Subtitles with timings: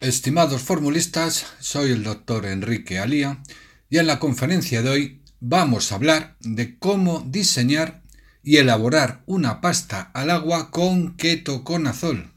[0.00, 3.42] Estimados formulistas, soy el doctor Enrique Alía
[3.88, 8.02] y en la conferencia de hoy vamos a hablar de cómo diseñar
[8.42, 12.30] y elaborar una pasta al agua con ketoconazol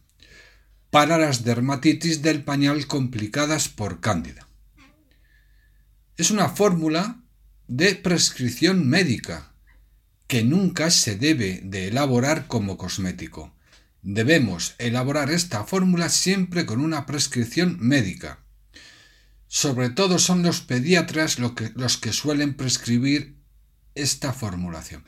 [0.89, 4.47] para las dermatitis del pañal complicadas por cándida.
[6.15, 7.21] Es una fórmula
[7.67, 9.51] de prescripción médica
[10.27, 13.53] que nunca se debe de elaborar como cosmético.
[14.01, 18.39] Debemos elaborar esta fórmula siempre con una prescripción médica.
[19.47, 23.35] Sobre todo son los pediatras los que suelen prescribir
[23.95, 25.03] esta formulación.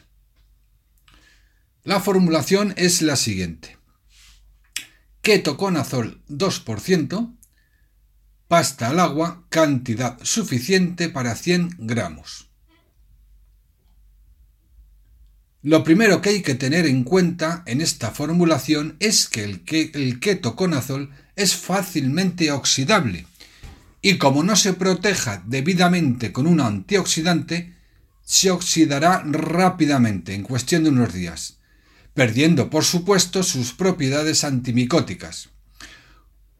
[1.83, 3.77] La formulación es la siguiente.
[5.21, 7.37] Ketoconazol 2%,
[8.47, 12.50] pasta al agua, cantidad suficiente para 100 gramos.
[15.63, 20.19] Lo primero que hay que tener en cuenta en esta formulación es que el, el
[20.19, 23.27] ketoconazol es fácilmente oxidable
[24.01, 27.75] y como no se proteja debidamente con un antioxidante,
[28.23, 31.59] se oxidará rápidamente en cuestión de unos días,
[32.13, 35.49] perdiendo por supuesto sus propiedades antimicóticas.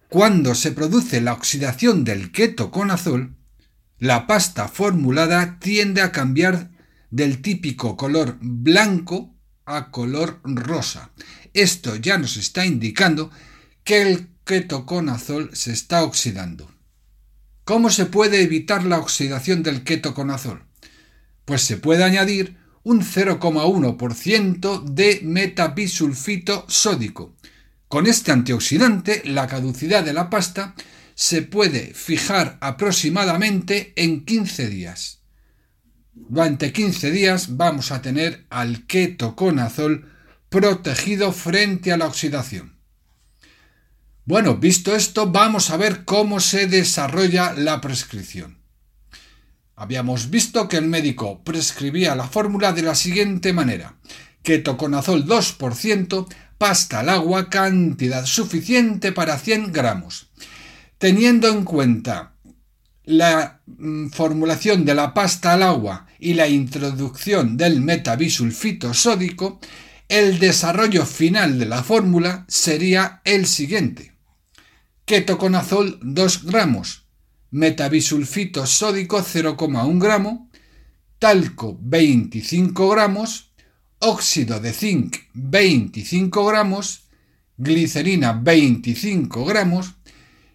[0.10, 3.36] Cuando se produce la oxidación del ketoconazol,
[3.98, 6.70] la pasta formulada tiende a cambiar
[7.12, 11.12] del típico color blanco a color rosa.
[11.54, 13.30] Esto ya nos está indicando
[13.84, 16.72] que el ketoconazol se está oxidando.
[17.64, 20.64] ¿Cómo se puede evitar la oxidación del ketoconazol?
[21.46, 27.36] Pues se puede añadir un 0,1% de metabisulfito sódico.
[27.88, 30.76] Con este antioxidante, la caducidad de la pasta
[31.14, 35.21] se puede fijar aproximadamente en 15 días.
[36.14, 40.12] Durante 15 días vamos a tener al ketoconazol
[40.50, 42.76] protegido frente a la oxidación.
[44.26, 48.60] Bueno, visto esto, vamos a ver cómo se desarrolla la prescripción.
[49.76, 53.96] Habíamos visto que el médico prescribía la fórmula de la siguiente manera.
[54.44, 56.28] Ketoconazol 2%,
[56.58, 60.30] pasta al agua, cantidad suficiente para 100 gramos.
[60.98, 62.34] Teniendo en cuenta
[63.12, 69.60] la mm, formulación de la pasta al agua y la introducción del metabisulfito sódico,
[70.08, 74.14] el desarrollo final de la fórmula sería el siguiente.
[75.06, 77.06] Ketoconazol 2 gramos,
[77.50, 80.50] metabisulfito sódico 0,1 gramo,
[81.20, 83.52] talco 25 gramos,
[84.00, 87.04] óxido de zinc 25 gramos,
[87.58, 89.96] glicerina 25 gramos,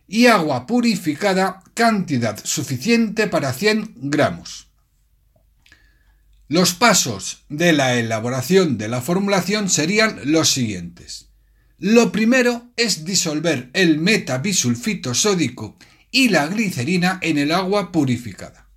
[0.08, 4.68] y agua purificada cantidad suficiente para 100 gramos.
[6.48, 11.30] Los pasos de la elaboración de la formulación serían los siguientes.
[11.78, 15.76] Lo primero es disolver el metabisulfito sódico
[16.10, 18.68] y la glicerina en el agua purificada.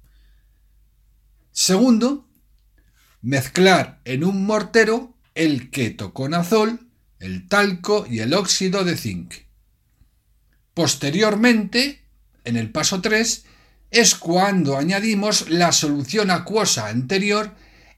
[1.52, 2.28] Segundo,
[3.22, 6.90] mezclar en un mortero el ketoconazol,
[7.20, 9.34] el talco y el óxido de zinc.
[10.74, 12.04] Posteriormente,
[12.44, 13.46] en el paso 3,
[13.92, 17.56] es cuando añadimos la solución acuosa anterior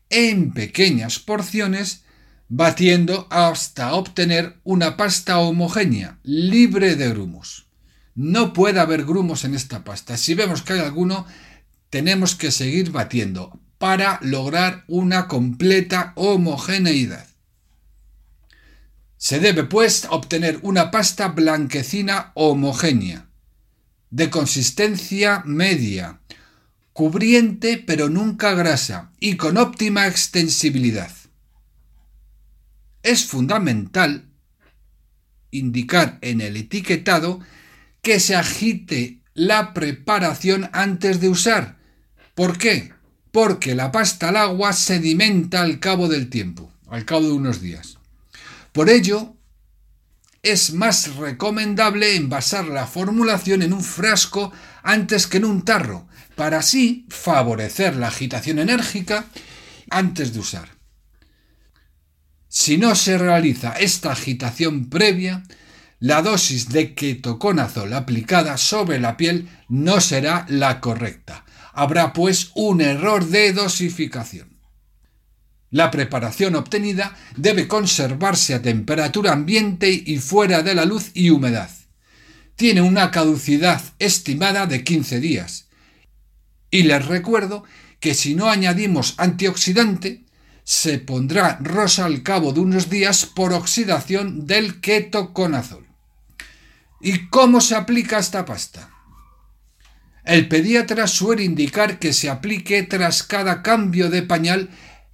[0.09, 2.03] en pequeñas porciones,
[2.47, 7.67] batiendo hasta obtener una pasta homogénea, libre de grumos.
[8.13, 10.17] No puede haber grumos en esta pasta.
[10.17, 11.25] Si vemos que hay alguno,
[11.89, 17.30] tenemos que seguir batiendo para lograr una completa homogeneidad.
[19.21, 23.29] Se debe, pues, obtener una pasta blanquecina homogénea,
[24.09, 26.21] de consistencia media,
[26.91, 31.11] cubriente pero nunca grasa y con óptima extensibilidad.
[33.03, 34.27] Es fundamental
[35.51, 37.41] indicar en el etiquetado
[38.01, 41.77] que se agite la preparación antes de usar.
[42.33, 42.91] ¿Por qué?
[43.31, 48.00] Porque la pasta al agua sedimenta al cabo del tiempo, al cabo de unos días.
[48.71, 49.35] Por ello,
[50.43, 54.51] es más recomendable envasar la formulación en un frasco
[54.81, 59.25] antes que en un tarro, para así favorecer la agitación enérgica
[59.89, 60.69] antes de usar.
[62.47, 65.43] Si no se realiza esta agitación previa,
[65.99, 71.45] la dosis de ketoconazol aplicada sobre la piel no será la correcta.
[71.73, 74.50] Habrá pues un error de dosificación.
[75.71, 81.71] La preparación obtenida debe conservarse a temperatura ambiente y fuera de la luz y humedad.
[82.57, 85.69] Tiene una caducidad estimada de 15 días.
[86.69, 87.63] Y les recuerdo
[88.01, 90.25] que si no añadimos antioxidante,
[90.63, 95.87] se pondrá rosa al cabo de unos días por oxidación del ketoconazol.
[96.99, 98.89] ¿Y cómo se aplica esta pasta?
[100.23, 104.69] El pediatra suele indicar que se aplique tras cada cambio de pañal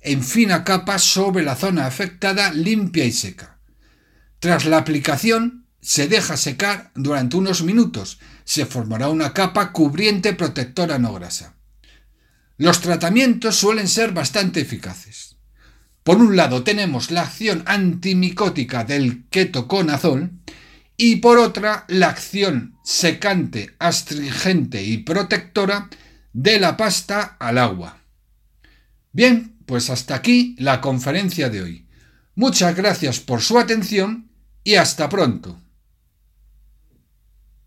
[0.07, 3.59] en fina capa sobre la zona afectada limpia y seca.
[4.39, 8.19] Tras la aplicación se deja secar durante unos minutos.
[8.45, 11.55] Se formará una capa cubriente protectora no grasa.
[12.57, 15.35] Los tratamientos suelen ser bastante eficaces.
[16.03, 20.31] Por un lado tenemos la acción antimicótica del ketoconazol
[20.95, 25.89] y por otra la acción secante, astringente y protectora
[26.31, 27.99] de la pasta al agua.
[29.11, 31.87] Bien, pues hasta aquí la conferencia de hoy.
[32.33, 34.31] Muchas gracias por su atención
[34.63, 35.61] y hasta pronto.